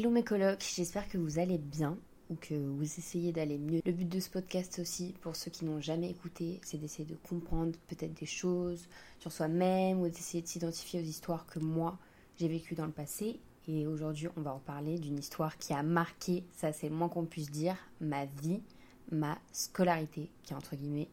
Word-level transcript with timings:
Hello 0.00 0.08
mes 0.08 0.24
colocs, 0.24 0.64
j'espère 0.74 1.06
que 1.10 1.18
vous 1.18 1.38
allez 1.38 1.58
bien 1.58 1.98
ou 2.30 2.34
que 2.34 2.54
vous 2.54 2.84
essayez 2.84 3.32
d'aller 3.32 3.58
mieux. 3.58 3.82
Le 3.84 3.92
but 3.92 4.08
de 4.08 4.18
ce 4.18 4.30
podcast 4.30 4.78
aussi, 4.78 5.14
pour 5.20 5.36
ceux 5.36 5.50
qui 5.50 5.66
n'ont 5.66 5.82
jamais 5.82 6.08
écouté, 6.08 6.58
c'est 6.64 6.78
d'essayer 6.78 7.04
de 7.04 7.16
comprendre 7.16 7.72
peut-être 7.86 8.14
des 8.14 8.24
choses 8.24 8.88
sur 9.18 9.30
soi-même 9.30 10.00
ou 10.00 10.08
d'essayer 10.08 10.42
de 10.42 10.48
s'identifier 10.48 11.00
aux 11.00 11.04
histoires 11.04 11.44
que 11.44 11.58
moi 11.58 11.98
j'ai 12.38 12.48
vécues 12.48 12.74
dans 12.74 12.86
le 12.86 12.92
passé. 12.92 13.40
Et 13.68 13.86
aujourd'hui, 13.86 14.28
on 14.38 14.40
va 14.40 14.54
en 14.54 14.58
parler 14.58 14.98
d'une 14.98 15.18
histoire 15.18 15.58
qui 15.58 15.74
a 15.74 15.82
marqué, 15.82 16.44
ça 16.56 16.72
c'est 16.72 16.88
le 16.88 16.94
moins 16.94 17.10
qu'on 17.10 17.26
puisse 17.26 17.50
dire, 17.50 17.76
ma 18.00 18.24
vie, 18.24 18.62
ma 19.12 19.36
scolarité, 19.52 20.30
qui 20.44 20.54
est 20.54 20.56
entre 20.56 20.76
guillemets 20.76 21.08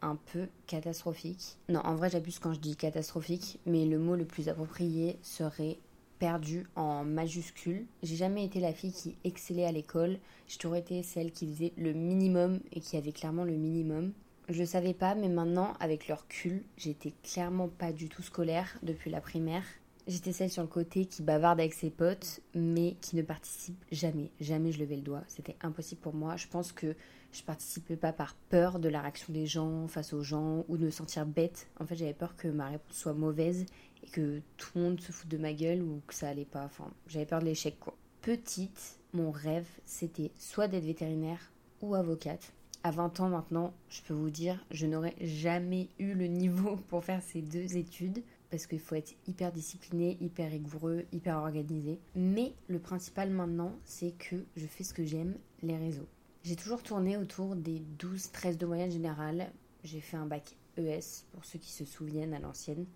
un 0.00 0.14
peu 0.14 0.46
catastrophique. 0.68 1.58
Non, 1.68 1.80
en 1.80 1.96
vrai, 1.96 2.08
j'abuse 2.08 2.38
quand 2.38 2.54
je 2.54 2.60
dis 2.60 2.76
catastrophique, 2.76 3.58
mais 3.66 3.84
le 3.84 3.98
mot 3.98 4.14
le 4.14 4.24
plus 4.24 4.48
approprié 4.48 5.18
serait 5.22 5.80
perdu 6.18 6.66
en 6.76 7.04
majuscule. 7.04 7.86
J'ai 8.02 8.16
jamais 8.16 8.44
été 8.44 8.60
la 8.60 8.72
fille 8.72 8.92
qui 8.92 9.16
excellait 9.24 9.64
à 9.64 9.72
l'école. 9.72 10.18
J'ai 10.46 10.58
toujours 10.58 10.76
été 10.76 11.02
celle 11.02 11.32
qui 11.32 11.46
faisait 11.46 11.72
le 11.76 11.92
minimum 11.92 12.60
et 12.72 12.80
qui 12.80 12.96
avait 12.96 13.12
clairement 13.12 13.44
le 13.44 13.56
minimum. 13.56 14.12
Je 14.48 14.64
savais 14.64 14.94
pas, 14.94 15.14
mais 15.14 15.28
maintenant, 15.28 15.74
avec 15.78 16.08
le 16.08 16.14
recul, 16.14 16.62
j'étais 16.78 17.12
clairement 17.22 17.68
pas 17.68 17.92
du 17.92 18.08
tout 18.08 18.22
scolaire 18.22 18.78
depuis 18.82 19.10
la 19.10 19.20
primaire. 19.20 19.64
J'étais 20.08 20.32
celle 20.32 20.50
sur 20.50 20.62
le 20.62 20.68
côté 20.68 21.04
qui 21.04 21.22
bavarde 21.22 21.60
avec 21.60 21.74
ses 21.74 21.90
potes, 21.90 22.40
mais 22.54 22.96
qui 23.02 23.14
ne 23.14 23.20
participe 23.20 23.84
jamais. 23.92 24.30
Jamais 24.40 24.72
je 24.72 24.80
levais 24.80 24.96
le 24.96 25.02
doigt. 25.02 25.22
C'était 25.28 25.56
impossible 25.60 26.00
pour 26.00 26.14
moi. 26.14 26.34
Je 26.36 26.48
pense 26.48 26.72
que 26.72 26.96
je 27.30 27.42
participais 27.42 27.96
pas 27.96 28.14
par 28.14 28.34
peur 28.48 28.78
de 28.78 28.88
la 28.88 29.02
réaction 29.02 29.34
des 29.34 29.44
gens 29.44 29.86
face 29.86 30.14
aux 30.14 30.22
gens 30.22 30.64
ou 30.68 30.78
de 30.78 30.86
me 30.86 30.90
sentir 30.90 31.26
bête. 31.26 31.68
En 31.78 31.84
fait, 31.84 31.94
j'avais 31.94 32.14
peur 32.14 32.36
que 32.36 32.48
ma 32.48 32.68
réponse 32.68 32.96
soit 32.96 33.12
mauvaise 33.12 33.66
et 34.02 34.06
que 34.06 34.40
tout 34.56 34.70
le 34.76 34.80
monde 34.80 35.00
se 35.02 35.12
foute 35.12 35.28
de 35.28 35.36
ma 35.36 35.52
gueule 35.52 35.82
ou 35.82 36.00
que 36.06 36.14
ça 36.14 36.30
allait 36.30 36.46
pas. 36.46 36.64
Enfin, 36.64 36.90
j'avais 37.06 37.26
peur 37.26 37.40
de 37.40 37.44
l'échec 37.44 37.78
quoi. 37.78 37.94
Petite, 38.22 38.98
mon 39.12 39.30
rêve, 39.30 39.68
c'était 39.84 40.30
soit 40.38 40.68
d'être 40.68 40.86
vétérinaire 40.86 41.52
ou 41.82 41.94
avocate. 41.94 42.54
À 42.82 42.92
20 42.92 43.20
ans 43.20 43.28
maintenant, 43.28 43.74
je 43.90 44.00
peux 44.00 44.14
vous 44.14 44.30
dire, 44.30 44.64
je 44.70 44.86
n'aurais 44.86 45.16
jamais 45.20 45.90
eu 45.98 46.14
le 46.14 46.28
niveau 46.28 46.76
pour 46.88 47.04
faire 47.04 47.22
ces 47.22 47.42
deux 47.42 47.76
études 47.76 48.22
parce 48.50 48.66
qu'il 48.66 48.80
faut 48.80 48.94
être 48.94 49.14
hyper 49.26 49.52
discipliné, 49.52 50.16
hyper 50.20 50.50
rigoureux, 50.50 51.04
hyper 51.12 51.36
organisé. 51.36 51.98
Mais 52.14 52.52
le 52.68 52.78
principal 52.78 53.30
maintenant, 53.30 53.72
c'est 53.84 54.12
que 54.12 54.36
je 54.56 54.66
fais 54.66 54.84
ce 54.84 54.94
que 54.94 55.04
j'aime, 55.04 55.34
les 55.62 55.76
réseaux. 55.76 56.06
J'ai 56.44 56.56
toujours 56.56 56.82
tourné 56.82 57.16
autour 57.16 57.56
des 57.56 57.82
12-13 57.98 58.56
de 58.56 58.66
moyenne 58.66 58.90
générale. 58.90 59.50
J'ai 59.84 60.00
fait 60.00 60.16
un 60.16 60.26
bac 60.26 60.56
ES, 60.76 61.24
pour 61.32 61.44
ceux 61.44 61.58
qui 61.58 61.72
se 61.72 61.84
souviennent 61.84 62.34
à 62.34 62.38
l'ancienne. 62.38 62.86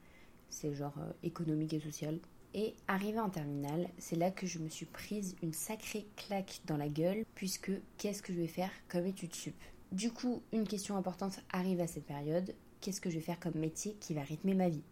C'est 0.48 0.74
genre 0.74 0.94
euh, 0.98 1.12
économique 1.22 1.72
et 1.72 1.80
social. 1.80 2.18
Et 2.54 2.74
arrivé 2.86 3.18
en 3.18 3.30
terminale, 3.30 3.88
c'est 3.98 4.16
là 4.16 4.30
que 4.30 4.46
je 4.46 4.58
me 4.58 4.68
suis 4.68 4.86
prise 4.86 5.36
une 5.42 5.54
sacrée 5.54 6.06
claque 6.16 6.60
dans 6.66 6.76
la 6.76 6.88
gueule, 6.88 7.24
puisque 7.34 7.72
qu'est-ce 7.96 8.22
que 8.22 8.32
je 8.32 8.40
vais 8.40 8.46
faire 8.46 8.70
comme 8.88 9.06
étude 9.06 9.34
sup? 9.34 9.54
Du 9.90 10.10
coup, 10.10 10.42
une 10.52 10.66
question 10.66 10.96
importante 10.96 11.40
arrive 11.50 11.80
à 11.80 11.86
cette 11.86 12.06
période. 12.06 12.54
Qu'est-ce 12.80 13.00
que 13.00 13.10
je 13.10 13.16
vais 13.16 13.22
faire 13.22 13.40
comme 13.40 13.58
métier 13.58 13.94
qui 14.00 14.12
va 14.12 14.22
rythmer 14.22 14.54
ma 14.54 14.68
vie? 14.68 14.82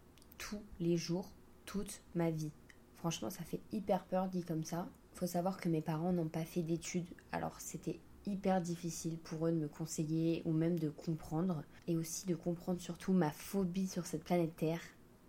Tous 0.50 0.62
les 0.80 0.96
jours, 0.96 1.30
toute 1.64 2.02
ma 2.16 2.32
vie. 2.32 2.50
Franchement, 2.96 3.30
ça 3.30 3.44
fait 3.44 3.60
hyper 3.70 4.04
peur 4.04 4.26
dit 4.26 4.42
comme 4.42 4.64
ça. 4.64 4.88
Faut 5.12 5.28
savoir 5.28 5.58
que 5.58 5.68
mes 5.68 5.80
parents 5.80 6.12
n'ont 6.12 6.26
pas 6.26 6.44
fait 6.44 6.62
d'études, 6.62 7.06
alors 7.30 7.60
c'était 7.60 8.00
hyper 8.26 8.60
difficile 8.60 9.16
pour 9.18 9.46
eux 9.46 9.52
de 9.52 9.56
me 9.56 9.68
conseiller 9.68 10.42
ou 10.44 10.52
même 10.52 10.76
de 10.76 10.88
comprendre 10.88 11.62
et 11.86 11.96
aussi 11.96 12.26
de 12.26 12.34
comprendre 12.34 12.80
surtout 12.80 13.12
ma 13.12 13.30
phobie 13.30 13.86
sur 13.86 14.06
cette 14.06 14.24
planète 14.24 14.56
Terre, 14.56 14.80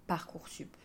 Parcoursup. 0.07 0.75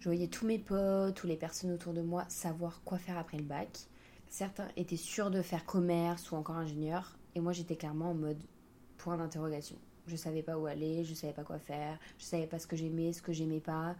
Je 0.00 0.04
voyais 0.04 0.28
tous 0.28 0.44
mes 0.44 0.58
potes, 0.58 1.14
toutes 1.14 1.30
les 1.30 1.38
personnes 1.38 1.72
autour 1.72 1.94
de 1.94 2.02
moi 2.02 2.26
savoir 2.28 2.82
quoi 2.84 2.98
faire 2.98 3.16
après 3.16 3.38
le 3.38 3.44
bac. 3.44 3.86
Certains 4.28 4.68
étaient 4.76 4.96
sûrs 4.96 5.30
de 5.30 5.40
faire 5.40 5.64
commerce 5.64 6.30
ou 6.30 6.34
encore 6.34 6.56
ingénieur 6.56 7.16
et 7.34 7.40
moi 7.40 7.54
j'étais 7.54 7.76
clairement 7.76 8.10
en 8.10 8.14
mode 8.14 8.42
point 8.98 9.16
d'interrogation. 9.16 9.78
Je 10.08 10.16
savais 10.16 10.42
pas 10.42 10.58
où 10.58 10.66
aller, 10.66 11.04
je 11.04 11.14
savais 11.14 11.32
pas 11.32 11.44
quoi 11.44 11.58
faire, 11.58 11.98
je 12.18 12.24
savais 12.24 12.46
pas 12.46 12.58
ce 12.58 12.66
que 12.66 12.76
j'aimais, 12.76 13.12
ce 13.12 13.22
que 13.22 13.32
j'aimais 13.32 13.60
pas. 13.60 13.94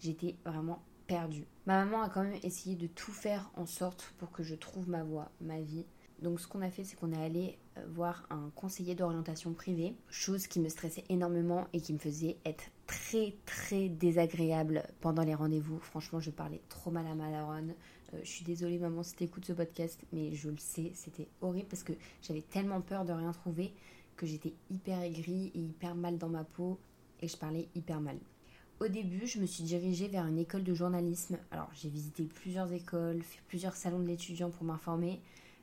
J'étais 0.00 0.36
vraiment 0.44 0.82
perdue. 1.06 1.46
Ma 1.66 1.84
maman 1.84 2.02
a 2.02 2.08
quand 2.08 2.22
même 2.22 2.38
essayé 2.42 2.76
de 2.76 2.86
tout 2.86 3.12
faire 3.12 3.50
en 3.56 3.66
sorte 3.66 4.14
pour 4.18 4.30
que 4.30 4.42
je 4.42 4.54
trouve 4.54 4.88
ma 4.88 5.02
voie, 5.02 5.30
ma 5.40 5.60
vie. 5.60 5.86
Donc 6.22 6.40
ce 6.40 6.46
qu'on 6.46 6.62
a 6.62 6.70
fait, 6.70 6.84
c'est 6.84 6.96
qu'on 6.96 7.12
est 7.12 7.22
allé 7.22 7.58
euh, 7.76 7.84
voir 7.88 8.26
un 8.30 8.50
conseiller 8.54 8.94
d'orientation 8.94 9.52
privée, 9.52 9.94
chose 10.08 10.46
qui 10.46 10.60
me 10.60 10.68
stressait 10.68 11.04
énormément 11.08 11.66
et 11.72 11.80
qui 11.80 11.92
me 11.92 11.98
faisait 11.98 12.38
être 12.44 12.64
très 12.86 13.34
très 13.46 13.88
désagréable 13.88 14.84
pendant 15.00 15.22
les 15.22 15.34
rendez-vous. 15.34 15.78
Franchement, 15.80 16.20
je 16.20 16.30
parlais 16.30 16.62
trop 16.68 16.90
mal 16.90 17.06
à 17.06 17.14
ma. 17.14 17.24
Euh, 18.14 18.20
je 18.22 18.30
suis 18.30 18.44
désolée 18.44 18.78
maman 18.78 19.02
si 19.02 19.14
t'écoutes 19.14 19.44
ce 19.44 19.52
podcast, 19.52 20.00
mais 20.12 20.32
je 20.32 20.48
le 20.48 20.58
sais, 20.58 20.92
c'était 20.94 21.28
horrible 21.40 21.68
parce 21.68 21.82
que 21.82 21.92
j'avais 22.22 22.42
tellement 22.42 22.80
peur 22.80 23.04
de 23.04 23.12
rien 23.12 23.32
trouver 23.32 23.72
que 24.16 24.26
j'étais 24.26 24.52
hyper 24.70 25.00
aigrie 25.02 25.50
et 25.54 25.60
hyper 25.60 25.94
mal 25.94 26.18
dans 26.18 26.28
ma 26.28 26.44
peau 26.44 26.78
et 27.20 27.28
je 27.28 27.36
parlais 27.36 27.68
hyper 27.74 28.00
mal. 28.00 28.16
Au 28.80 28.88
début, 28.88 29.26
je 29.26 29.38
me 29.38 29.46
suis 29.46 29.64
dirigée 29.64 30.08
vers 30.08 30.26
une 30.26 30.38
école 30.38 30.64
de 30.64 30.74
journalisme. 30.74 31.38
Alors, 31.50 31.70
j'ai 31.74 31.88
visité 31.88 32.24
plusieurs 32.24 32.72
écoles, 32.72 33.22
fait 33.22 33.40
plusieurs 33.48 33.76
salons 33.76 34.00
de 34.00 34.06
l'étudiant 34.06 34.50
pour 34.50 34.64
m'informer, 34.64 35.20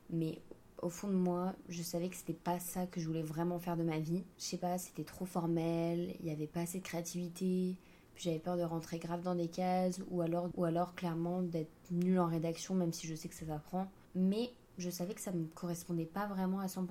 mais 0.09 0.39
au 0.81 0.89
fond 0.89 1.07
de 1.07 1.13
moi, 1.13 1.53
je 1.69 1.83
savais 1.83 2.09
que 2.09 2.15
c'était 2.15 2.33
pas 2.33 2.59
ça 2.59 2.87
que 2.87 2.99
je 2.99 3.07
voulais 3.07 3.21
vraiment 3.21 3.59
faire 3.59 3.77
de 3.77 3.83
ma 3.83 3.99
vie. 3.99 4.23
Je 4.37 4.43
sais 4.43 4.57
pas, 4.57 4.77
c'était 4.77 5.03
trop 5.03 5.25
formel, 5.25 6.15
il 6.19 6.25
n'y 6.25 6.31
avait 6.31 6.47
pas 6.47 6.61
assez 6.61 6.79
de 6.79 6.83
créativité, 6.83 7.75
j'avais 8.21 8.39
peur 8.39 8.57
de 8.57 8.63
rentrer 8.63 8.99
grave 8.99 9.21
dans 9.21 9.35
des 9.35 9.47
cases, 9.47 10.01
ou 10.09 10.21
alors, 10.21 10.49
ou 10.55 10.63
alors 10.63 10.95
clairement 10.95 11.41
d'être 11.41 11.71
nulle 11.89 12.19
en 12.19 12.27
rédaction, 12.27 12.75
même 12.75 12.93
si 12.93 13.07
je 13.07 13.15
sais 13.15 13.29
que 13.29 13.35
ça 13.35 13.45
s'apprend. 13.45 13.87
Mais 14.15 14.51
je 14.77 14.89
savais 14.89 15.13
que 15.13 15.21
ça 15.21 15.31
me 15.31 15.45
correspondait 15.45 16.05
pas 16.05 16.27
vraiment 16.27 16.59
à 16.59 16.67
100%. 16.67 16.85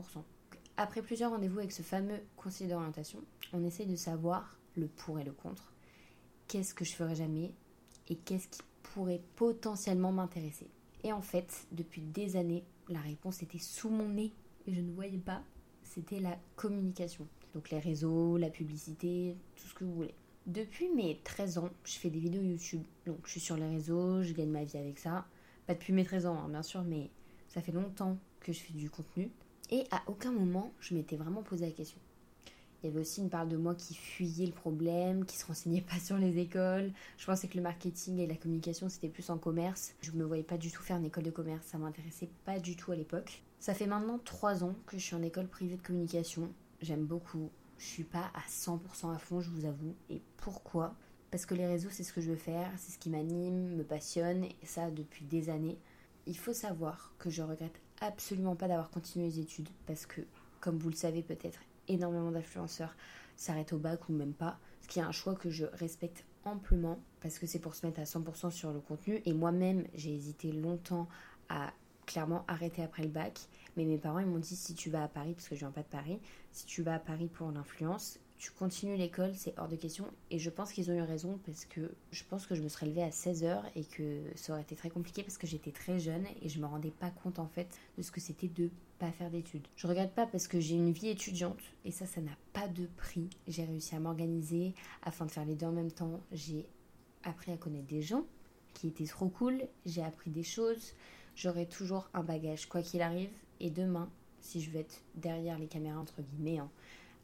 Après 0.76 1.02
plusieurs 1.02 1.30
rendez-vous 1.30 1.58
avec 1.58 1.72
ce 1.72 1.82
fameux 1.82 2.20
conseiller 2.36 2.70
d'orientation, 2.70 3.20
on 3.52 3.64
essaye 3.64 3.86
de 3.86 3.96
savoir 3.96 4.58
le 4.74 4.88
pour 4.88 5.18
et 5.18 5.24
le 5.24 5.32
contre. 5.32 5.72
Qu'est-ce 6.48 6.74
que 6.74 6.84
je 6.84 6.94
ferais 6.94 7.14
jamais 7.14 7.52
et 8.08 8.16
qu'est-ce 8.16 8.48
qui 8.48 8.62
pourrait 8.82 9.22
potentiellement 9.36 10.12
m'intéresser. 10.12 10.68
Et 11.04 11.12
en 11.12 11.22
fait, 11.22 11.66
depuis 11.72 12.02
des 12.02 12.36
années, 12.36 12.64
la 12.88 13.00
réponse 13.00 13.42
était 13.42 13.58
sous 13.58 13.88
mon 13.88 14.08
nez 14.08 14.32
et 14.66 14.74
je 14.74 14.80
ne 14.80 14.92
voyais 14.92 15.18
pas. 15.18 15.42
C'était 15.84 16.20
la 16.20 16.36
communication. 16.56 17.26
Donc 17.54 17.70
les 17.70 17.78
réseaux, 17.78 18.36
la 18.36 18.50
publicité, 18.50 19.36
tout 19.56 19.66
ce 19.66 19.74
que 19.74 19.84
vous 19.84 19.94
voulez. 19.94 20.14
Depuis 20.46 20.88
mes 20.88 21.20
13 21.22 21.58
ans, 21.58 21.70
je 21.84 21.92
fais 21.92 22.10
des 22.10 22.18
vidéos 22.18 22.42
YouTube. 22.42 22.82
Donc 23.06 23.18
je 23.24 23.32
suis 23.32 23.40
sur 23.40 23.56
les 23.56 23.68
réseaux, 23.68 24.22
je 24.22 24.32
gagne 24.32 24.50
ma 24.50 24.64
vie 24.64 24.78
avec 24.78 24.98
ça. 24.98 25.26
Pas 25.66 25.74
depuis 25.74 25.92
mes 25.92 26.04
13 26.04 26.26
ans, 26.26 26.38
hein, 26.38 26.48
bien 26.48 26.62
sûr, 26.62 26.82
mais 26.82 27.10
ça 27.48 27.60
fait 27.60 27.72
longtemps 27.72 28.16
que 28.40 28.52
je 28.52 28.60
fais 28.60 28.72
du 28.72 28.90
contenu. 28.90 29.30
Et 29.70 29.84
à 29.90 30.02
aucun 30.06 30.32
moment, 30.32 30.72
je 30.80 30.94
m'étais 30.94 31.16
vraiment 31.16 31.42
posé 31.42 31.66
la 31.66 31.72
question. 31.72 31.98
Il 32.82 32.86
y 32.86 32.88
avait 32.90 33.00
aussi 33.00 33.20
une 33.20 33.28
part 33.28 33.46
de 33.46 33.58
moi 33.58 33.74
qui 33.74 33.94
fuyait 33.94 34.46
le 34.46 34.52
problème, 34.52 35.26
qui 35.26 35.36
se 35.36 35.44
renseignait 35.44 35.82
pas 35.82 36.00
sur 36.00 36.16
les 36.16 36.38
écoles. 36.38 36.92
Je 37.18 37.26
pensais 37.26 37.46
que 37.46 37.56
le 37.56 37.62
marketing 37.62 38.18
et 38.18 38.26
la 38.26 38.36
communication 38.36 38.88
c'était 38.88 39.10
plus 39.10 39.28
en 39.28 39.36
commerce. 39.36 39.94
Je 40.00 40.12
me 40.12 40.24
voyais 40.24 40.42
pas 40.42 40.56
du 40.56 40.70
tout 40.70 40.82
faire 40.82 40.96
une 40.96 41.04
école 41.04 41.24
de 41.24 41.30
commerce, 41.30 41.66
ça 41.66 41.76
m'intéressait 41.76 42.30
pas 42.46 42.58
du 42.58 42.76
tout 42.76 42.90
à 42.92 42.96
l'époque. 42.96 43.42
Ça 43.58 43.74
fait 43.74 43.86
maintenant 43.86 44.18
trois 44.24 44.64
ans 44.64 44.74
que 44.86 44.96
je 44.96 45.04
suis 45.04 45.14
en 45.14 45.22
école 45.22 45.46
privée 45.46 45.76
de 45.76 45.82
communication. 45.82 46.50
J'aime 46.80 47.04
beaucoup. 47.04 47.50
Je 47.80 47.86
suis 47.86 48.04
pas 48.04 48.30
à 48.34 48.46
100% 48.46 49.14
à 49.14 49.18
fond, 49.18 49.40
je 49.40 49.48
vous 49.48 49.64
avoue. 49.64 49.94
Et 50.10 50.20
pourquoi? 50.36 50.94
Parce 51.30 51.46
que 51.46 51.54
les 51.54 51.66
réseaux 51.66 51.88
c'est 51.90 52.04
ce 52.04 52.12
que 52.12 52.20
je 52.20 52.30
veux 52.30 52.36
faire, 52.36 52.70
c'est 52.76 52.92
ce 52.92 52.98
qui 52.98 53.08
m'anime, 53.08 53.74
me 53.74 53.82
passionne, 53.82 54.44
et 54.44 54.66
ça 54.66 54.90
depuis 54.90 55.24
des 55.24 55.48
années. 55.48 55.78
Il 56.26 56.36
faut 56.36 56.52
savoir 56.52 57.14
que 57.18 57.30
je 57.30 57.40
regrette 57.40 57.80
absolument 58.02 58.54
pas 58.54 58.68
d'avoir 58.68 58.90
continué 58.90 59.24
les 59.26 59.40
études 59.40 59.70
parce 59.86 60.04
que, 60.04 60.20
comme 60.60 60.76
vous 60.76 60.90
le 60.90 60.94
savez 60.94 61.22
peut-être, 61.22 61.60
énormément 61.88 62.30
d'influenceurs 62.30 62.94
s'arrêtent 63.34 63.72
au 63.72 63.78
bac 63.78 64.10
ou 64.10 64.12
même 64.12 64.34
pas, 64.34 64.58
ce 64.82 64.88
qui 64.88 64.98
est 64.98 65.02
un 65.02 65.12
choix 65.12 65.34
que 65.34 65.48
je 65.48 65.64
respecte 65.72 66.26
amplement 66.44 67.00
parce 67.22 67.38
que 67.38 67.46
c'est 67.46 67.60
pour 67.60 67.74
se 67.74 67.86
mettre 67.86 68.00
à 68.00 68.04
100% 68.04 68.50
sur 68.50 68.74
le 68.74 68.80
contenu 68.80 69.22
et 69.24 69.32
moi-même 69.32 69.86
j'ai 69.94 70.14
hésité 70.14 70.52
longtemps 70.52 71.08
à 71.48 71.72
clairement 72.10 72.44
arrêter 72.48 72.82
après 72.82 73.02
le 73.02 73.08
bac 73.08 73.38
mais 73.76 73.84
mes 73.84 73.98
parents 73.98 74.18
ils 74.18 74.26
m'ont 74.26 74.38
dit 74.38 74.56
si 74.56 74.74
tu 74.74 74.90
vas 74.90 75.04
à 75.04 75.08
Paris 75.08 75.34
parce 75.34 75.48
que 75.48 75.54
je 75.54 75.60
viens 75.60 75.70
pas 75.70 75.82
de 75.82 75.88
Paris 75.88 76.18
si 76.52 76.66
tu 76.66 76.82
vas 76.82 76.94
à 76.94 76.98
Paris 76.98 77.28
pour 77.28 77.50
l'influence 77.50 78.18
tu 78.40 78.50
continues 78.52 78.96
l'école, 78.96 79.32
c'est 79.34 79.52
hors 79.58 79.68
de 79.68 79.76
question. 79.76 80.06
Et 80.30 80.38
je 80.38 80.48
pense 80.48 80.72
qu'ils 80.72 80.90
ont 80.90 80.94
eu 80.94 81.02
raison 81.02 81.38
parce 81.44 81.66
que 81.66 81.92
je 82.10 82.24
pense 82.24 82.46
que 82.46 82.54
je 82.54 82.62
me 82.62 82.68
serais 82.68 82.86
levée 82.86 83.02
à 83.02 83.10
16h 83.10 83.60
et 83.76 83.84
que 83.84 84.22
ça 84.34 84.54
aurait 84.54 84.62
été 84.62 84.74
très 84.74 84.88
compliqué 84.88 85.22
parce 85.22 85.36
que 85.36 85.46
j'étais 85.46 85.72
très 85.72 85.98
jeune 85.98 86.24
et 86.40 86.48
je 86.48 86.58
me 86.58 86.64
rendais 86.64 86.90
pas 86.90 87.10
compte 87.10 87.38
en 87.38 87.46
fait 87.46 87.68
de 87.98 88.02
ce 88.02 88.10
que 88.10 88.18
c'était 88.18 88.48
de 88.48 88.70
pas 88.98 89.12
faire 89.12 89.30
d'études. 89.30 89.66
Je 89.76 89.86
regrette 89.86 90.14
pas 90.14 90.26
parce 90.26 90.48
que 90.48 90.58
j'ai 90.58 90.74
une 90.74 90.90
vie 90.90 91.08
étudiante 91.08 91.60
et 91.84 91.90
ça, 91.90 92.06
ça 92.06 92.22
n'a 92.22 92.36
pas 92.54 92.66
de 92.66 92.86
prix. 92.96 93.28
J'ai 93.46 93.64
réussi 93.64 93.94
à 93.94 94.00
m'organiser 94.00 94.74
afin 95.02 95.26
de 95.26 95.30
faire 95.30 95.44
les 95.44 95.54
deux 95.54 95.66
en 95.66 95.72
même 95.72 95.92
temps. 95.92 96.22
J'ai 96.32 96.64
appris 97.24 97.52
à 97.52 97.58
connaître 97.58 97.88
des 97.88 98.00
gens 98.00 98.24
qui 98.72 98.88
étaient 98.88 99.04
trop 99.04 99.28
cool. 99.28 99.68
J'ai 99.84 100.02
appris 100.02 100.30
des 100.30 100.44
choses. 100.44 100.94
J'aurai 101.40 101.64
toujours 101.64 102.10
un 102.12 102.22
bagage 102.22 102.66
quoi 102.66 102.82
qu'il 102.82 103.00
arrive. 103.00 103.30
Et 103.60 103.70
demain, 103.70 104.10
si 104.42 104.60
je 104.60 104.70
veux 104.70 104.80
être 104.80 105.00
derrière 105.14 105.58
les 105.58 105.68
caméras 105.68 105.98
entre 105.98 106.20
guillemets, 106.20 106.58
hein, 106.58 106.68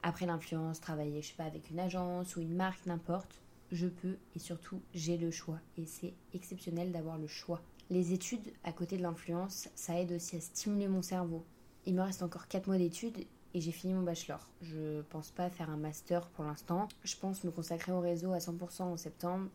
après 0.03 0.25
l'influence, 0.25 0.81
travailler, 0.81 1.21
je 1.21 1.29
sais 1.29 1.35
pas, 1.35 1.45
avec 1.45 1.69
une 1.69 1.79
agence 1.79 2.35
ou 2.35 2.41
une 2.41 2.57
marque, 2.57 2.87
n'importe, 2.87 3.43
je 3.73 3.87
peux 3.87 4.17
et 4.35 4.39
surtout 4.39 4.81
j'ai 4.95 5.19
le 5.19 5.31
choix. 5.31 5.61
Et 5.77 5.85
c'est 5.85 6.15
exceptionnel 6.33 6.93
d'avoir 6.93 7.19
le 7.19 7.27
choix. 7.27 7.61
Les 7.91 8.15
études, 8.15 8.55
à 8.65 8.73
côté 8.73 8.97
de 8.97 9.03
l'influence, 9.03 9.69
ça 9.75 10.01
aide 10.01 10.13
aussi 10.13 10.37
à 10.37 10.41
stimuler 10.41 10.89
mon 10.89 11.03
cerveau. 11.03 11.45
Il 11.85 11.95
me 11.95 12.01
reste 12.01 12.23
encore 12.23 12.49
4 12.49 12.69
mois 12.69 12.79
d'études 12.79 13.19
et 13.53 13.61
j'ai 13.61 13.71
fini 13.71 13.93
mon 13.93 14.03
bachelor. 14.03 14.49
Je 14.63 15.03
pense 15.11 15.31
pas 15.31 15.51
faire 15.51 15.69
un 15.69 15.77
master 15.77 16.27
pour 16.29 16.47
l'instant. 16.47 16.89
Je 17.05 17.17
pense 17.17 17.45
me 17.45 17.51
consacrer 17.51 17.93
au 17.93 18.01
réseau 18.01 18.33
à 18.33 18.39
100% 18.39 18.85
en 18.85 18.97
septembre 18.97 19.51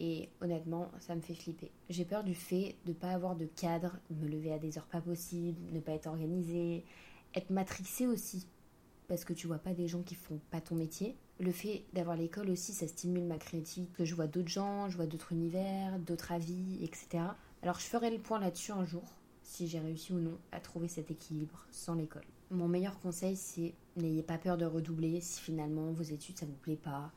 et 0.00 0.28
honnêtement, 0.40 0.90
ça 1.00 1.14
me 1.14 1.20
fait 1.20 1.34
flipper. 1.34 1.70
J'ai 1.88 2.04
peur 2.04 2.24
du 2.24 2.34
fait 2.34 2.76
de 2.86 2.90
ne 2.90 2.96
pas 2.96 3.10
avoir 3.10 3.36
de 3.36 3.46
cadre, 3.46 3.98
de 4.10 4.16
me 4.16 4.28
lever 4.28 4.52
à 4.52 4.58
des 4.58 4.78
heures 4.78 4.86
pas 4.86 5.00
possibles, 5.00 5.60
ne 5.72 5.80
pas 5.80 5.92
être 5.92 6.06
organisée, 6.06 6.84
être 7.34 7.50
matrixée 7.50 8.06
aussi, 8.06 8.46
parce 9.08 9.24
que 9.24 9.32
tu 9.32 9.46
vois 9.46 9.58
pas 9.58 9.74
des 9.74 9.88
gens 9.88 10.02
qui 10.02 10.14
font 10.14 10.40
pas 10.50 10.60
ton 10.60 10.74
métier. 10.74 11.16
Le 11.40 11.52
fait 11.52 11.84
d'avoir 11.92 12.16
l'école 12.16 12.50
aussi, 12.50 12.72
ça 12.72 12.86
stimule 12.86 13.24
ma 13.24 13.38
créativité, 13.38 13.92
que 13.94 14.04
je 14.04 14.14
vois 14.14 14.26
d'autres 14.26 14.48
gens, 14.48 14.88
je 14.88 14.96
vois 14.96 15.06
d'autres 15.06 15.32
univers, 15.32 15.98
d'autres 15.98 16.32
avis, 16.32 16.82
etc. 16.82 17.24
Alors 17.62 17.78
je 17.78 17.86
ferai 17.86 18.10
le 18.10 18.18
point 18.18 18.38
là-dessus 18.38 18.72
un 18.72 18.84
jour, 18.84 19.04
si 19.42 19.68
j'ai 19.68 19.80
réussi 19.80 20.12
ou 20.12 20.18
non 20.18 20.38
à 20.52 20.60
trouver 20.60 20.88
cet 20.88 21.10
équilibre 21.10 21.66
sans 21.70 21.94
l'école. 21.94 22.24
Mon 22.50 22.68
meilleur 22.68 23.00
conseil, 23.00 23.36
c'est 23.36 23.74
n'ayez 23.96 24.22
pas 24.22 24.38
peur 24.38 24.56
de 24.56 24.64
redoubler 24.64 25.20
si 25.20 25.40
finalement 25.40 25.92
vos 25.92 26.02
études 26.02 26.38
ça 26.38 26.46
vous 26.46 26.52
plaît 26.52 26.76
pas. 26.76 27.12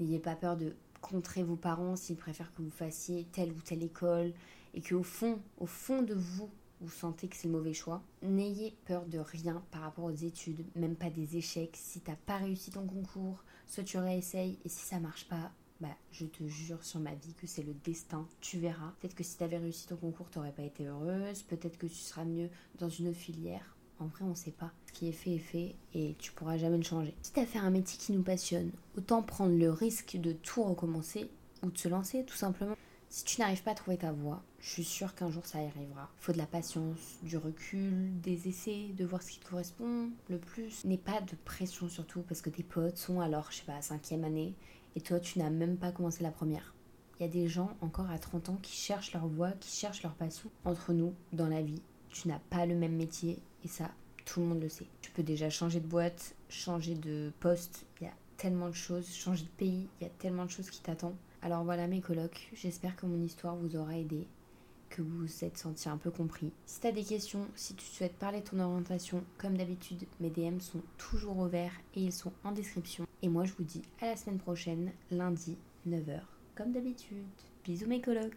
N'ayez 0.00 0.18
pas 0.18 0.34
peur 0.34 0.56
de 0.56 0.74
contrer 1.04 1.42
vos 1.42 1.56
parents 1.56 1.96
s'ils 1.96 2.16
préfèrent 2.16 2.52
que 2.54 2.62
vous 2.62 2.70
fassiez 2.70 3.26
telle 3.30 3.52
ou 3.52 3.60
telle 3.60 3.82
école 3.82 4.32
et 4.72 4.80
qu'au 4.80 5.02
fond, 5.02 5.38
au 5.58 5.66
fond 5.66 6.02
de 6.02 6.14
vous, 6.14 6.50
vous 6.80 6.90
sentez 6.90 7.28
que 7.28 7.36
c'est 7.36 7.48
le 7.48 7.52
mauvais 7.52 7.74
choix. 7.74 8.02
N'ayez 8.22 8.74
peur 8.86 9.04
de 9.06 9.18
rien 9.18 9.62
par 9.70 9.82
rapport 9.82 10.06
aux 10.06 10.10
études, 10.10 10.64
même 10.74 10.96
pas 10.96 11.10
des 11.10 11.36
échecs. 11.36 11.76
Si 11.76 12.00
t'as 12.00 12.16
pas 12.16 12.38
réussi 12.38 12.70
ton 12.70 12.86
concours, 12.86 13.44
soit 13.66 13.84
tu 13.84 13.98
réessayes 13.98 14.58
et 14.64 14.68
si 14.68 14.84
ça 14.84 14.98
marche 14.98 15.28
pas, 15.28 15.52
bah 15.80 15.94
je 16.10 16.24
te 16.24 16.46
jure 16.46 16.82
sur 16.82 17.00
ma 17.00 17.14
vie 17.14 17.34
que 17.34 17.46
c'est 17.46 17.62
le 17.62 17.74
destin, 17.84 18.26
tu 18.40 18.58
verras. 18.58 18.94
Peut-être 19.00 19.14
que 19.14 19.24
si 19.24 19.36
t'avais 19.36 19.58
réussi 19.58 19.86
ton 19.86 19.96
concours, 19.96 20.30
t'aurais 20.30 20.52
pas 20.52 20.62
été 20.62 20.86
heureuse, 20.86 21.42
peut-être 21.42 21.76
que 21.76 21.86
tu 21.86 21.94
seras 21.94 22.24
mieux 22.24 22.48
dans 22.78 22.88
une 22.88 23.08
autre 23.08 23.18
filière. 23.18 23.76
En 24.00 24.06
vrai, 24.06 24.24
on 24.24 24.34
sait 24.34 24.50
pas. 24.50 24.72
Ce 24.86 24.92
qui 24.92 25.08
est 25.08 25.12
fait 25.12 25.34
est 25.34 25.38
fait 25.38 25.74
et 25.94 26.14
tu 26.18 26.32
pourras 26.32 26.58
jamais 26.58 26.76
le 26.76 26.82
changer. 26.82 27.14
Si 27.22 27.32
t'as 27.32 27.46
fait 27.46 27.58
un 27.58 27.70
métier 27.70 27.98
qui 27.98 28.12
nous 28.12 28.22
passionne, 28.22 28.70
autant 28.96 29.22
prendre 29.22 29.56
le 29.56 29.70
risque 29.70 30.16
de 30.16 30.32
tout 30.32 30.62
recommencer 30.62 31.30
ou 31.62 31.70
de 31.70 31.78
se 31.78 31.88
lancer 31.88 32.24
tout 32.24 32.36
simplement. 32.36 32.76
Si 33.08 33.24
tu 33.24 33.40
n'arrives 33.40 33.62
pas 33.62 33.70
à 33.70 33.74
trouver 33.74 33.96
ta 33.96 34.10
voie, 34.10 34.42
je 34.58 34.70
suis 34.70 34.84
sûre 34.84 35.14
qu'un 35.14 35.30
jour 35.30 35.46
ça 35.46 35.62
y 35.62 35.66
arrivera. 35.66 36.10
Faut 36.16 36.32
de 36.32 36.38
la 36.38 36.46
patience, 36.46 37.18
du 37.22 37.36
recul, 37.36 38.20
des 38.20 38.48
essais, 38.48 38.88
de 38.96 39.04
voir 39.04 39.22
ce 39.22 39.30
qui 39.30 39.38
te 39.38 39.48
correspond 39.48 40.10
le 40.28 40.38
plus. 40.38 40.84
N'aie 40.84 40.98
pas 40.98 41.20
de 41.20 41.36
pression 41.44 41.88
surtout 41.88 42.22
parce 42.22 42.40
que 42.40 42.50
tes 42.50 42.64
potes 42.64 42.96
sont 42.96 43.20
alors, 43.20 43.52
je 43.52 43.58
sais 43.58 43.64
pas, 43.64 43.80
cinquième 43.82 44.24
année 44.24 44.54
et 44.96 45.00
toi 45.00 45.20
tu 45.20 45.38
n'as 45.38 45.50
même 45.50 45.76
pas 45.76 45.92
commencé 45.92 46.24
la 46.24 46.32
première. 46.32 46.74
Il 47.20 47.22
y 47.22 47.28
a 47.28 47.32
des 47.32 47.46
gens 47.46 47.76
encore 47.80 48.10
à 48.10 48.18
30 48.18 48.48
ans 48.48 48.58
qui 48.60 48.72
cherchent 48.72 49.12
leur 49.12 49.28
voie, 49.28 49.52
qui 49.52 49.70
cherchent 49.70 50.02
leur 50.02 50.14
passion. 50.14 50.50
Entre 50.64 50.92
nous, 50.92 51.14
dans 51.32 51.46
la 51.46 51.62
vie, 51.62 51.80
tu 52.14 52.28
n'as 52.28 52.38
pas 52.38 52.64
le 52.64 52.74
même 52.74 52.94
métier 52.94 53.38
et 53.64 53.68
ça, 53.68 53.90
tout 54.24 54.40
le 54.40 54.46
monde 54.46 54.62
le 54.62 54.68
sait. 54.68 54.86
Tu 55.02 55.10
peux 55.10 55.22
déjà 55.22 55.50
changer 55.50 55.80
de 55.80 55.86
boîte, 55.86 56.34
changer 56.48 56.94
de 56.94 57.32
poste, 57.40 57.84
il 58.00 58.04
y 58.04 58.06
a 58.06 58.14
tellement 58.36 58.68
de 58.68 58.74
choses, 58.74 59.12
changer 59.12 59.42
de 59.42 59.48
pays, 59.48 59.88
il 60.00 60.04
y 60.04 60.06
a 60.06 60.12
tellement 60.18 60.44
de 60.44 60.50
choses 60.50 60.70
qui 60.70 60.80
t'attendent. 60.80 61.16
Alors 61.42 61.64
voilà 61.64 61.86
mes 61.88 62.00
colocs, 62.00 62.48
j'espère 62.54 62.96
que 62.96 63.04
mon 63.06 63.20
histoire 63.20 63.56
vous 63.56 63.76
aura 63.76 63.98
aidé, 63.98 64.26
que 64.90 65.02
vous 65.02 65.26
vous 65.26 65.44
êtes 65.44 65.58
senti 65.58 65.88
un 65.88 65.96
peu 65.96 66.10
compris. 66.10 66.52
Si 66.66 66.80
tu 66.80 66.86
as 66.86 66.92
des 66.92 67.04
questions, 67.04 67.46
si 67.56 67.74
tu 67.74 67.84
souhaites 67.84 68.16
parler 68.16 68.40
de 68.40 68.48
ton 68.48 68.60
orientation, 68.60 69.24
comme 69.36 69.56
d'habitude, 69.56 70.04
mes 70.20 70.30
DM 70.30 70.60
sont 70.60 70.82
toujours 70.96 71.38
ouverts 71.38 71.74
et 71.96 72.00
ils 72.00 72.12
sont 72.12 72.32
en 72.44 72.52
description. 72.52 73.06
Et 73.22 73.28
moi 73.28 73.44
je 73.44 73.52
vous 73.54 73.64
dis 73.64 73.82
à 74.00 74.06
la 74.06 74.16
semaine 74.16 74.38
prochaine, 74.38 74.92
lundi, 75.10 75.56
9h, 75.88 76.20
comme 76.54 76.72
d'habitude. 76.72 77.26
Bisous 77.64 77.88
mes 77.88 78.00
colocs 78.00 78.34